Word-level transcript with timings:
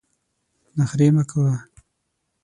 نخرې 0.77 1.07
مه 1.15 1.23
کوه! 1.29 1.53